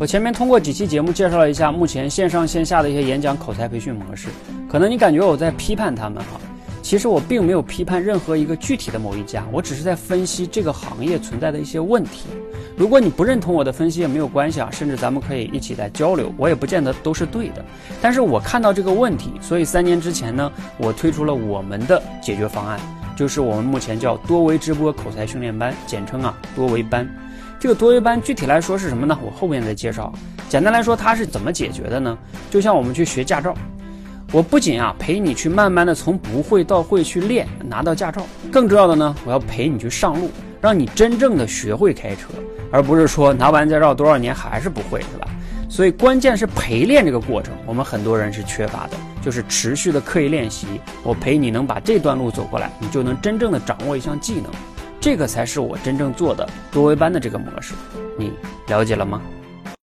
[0.00, 4.28] 我前面通过几期节目介绍了一下目前线上线下的一些演讲口才培训模式，
[4.68, 6.40] 可能你感觉我在批判他们哈，
[6.82, 12.26] 其实我并没有批判任何一个具体的某一家，我只是在分析这个行业存在的一些问题。
[12.76, 17.64] 如果你不认同我的分析也没有关系啊，甚至咱们可以一起来交流，我也不见得都是对的。
[18.02, 22.80] 但是我看到这个问题，所以三年之前呢，我推出了我们的解决方案，
[23.16, 27.08] 就是我们目前叫多维直播口才训练班，简称啊多维班。
[27.60, 29.18] 这个多维班具体来说是什么呢？
[29.24, 30.12] 我后面再介绍。
[30.48, 32.16] 简单来说，它是怎么解决的呢？
[32.50, 33.54] 就像我们去学驾照，
[34.32, 42.28] 我不仅啊陪你去慢慢的从不会到会去练，拿到驾照，更重要的呢，我要陪你去上路，让你真正的学会开车，
[42.70, 45.26] 而不是说拿完驾照多少年还是不会，是吧？
[45.68, 50.66] 所以关键是陪练这个过程，我们很多人是缺乏的，就是持续的刻意练习。
[51.02, 54.50] 我陪你能把这段路走过来，你就能真正的掌握一项技能。
[55.00, 57.74] 这个才是我真正做的多维班的这个模式，
[58.18, 58.32] 你
[58.68, 59.20] 了解了吗？